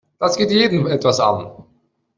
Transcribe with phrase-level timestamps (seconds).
[0.17, 1.51] Das geht jeden etwas an.